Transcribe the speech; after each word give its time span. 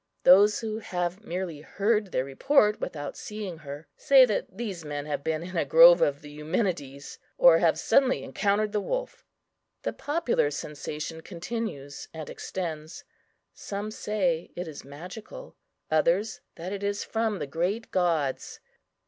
Those 0.23 0.61
who 0.61 0.79
have 0.79 1.23
merely 1.23 1.61
heard 1.61 2.11
their 2.11 2.25
report 2.25 2.79
without 2.81 3.15
seeing 3.15 3.59
her, 3.59 3.87
say 3.95 4.25
that 4.25 4.47
these 4.57 4.83
men 4.83 5.05
have 5.05 5.23
been 5.23 5.43
in 5.43 5.55
a 5.55 5.63
grove 5.63 6.01
of 6.01 6.23
the 6.23 6.31
Eumenides, 6.31 7.19
or 7.37 7.59
have 7.59 7.77
suddenly 7.77 8.23
encountered 8.23 8.71
the 8.71 8.81
wolf. 8.81 9.23
The 9.83 9.93
popular 9.93 10.49
sensation 10.49 11.21
continues 11.21 12.07
and 12.15 12.31
extends; 12.31 13.03
some 13.53 13.91
say 13.91 14.49
it 14.55 14.67
is 14.67 14.83
magical, 14.83 15.55
others 15.91 16.41
that 16.55 16.73
it 16.73 16.81
is 16.81 17.03
from 17.03 17.37
the 17.37 17.45
great 17.45 17.91
gods. 17.91 18.59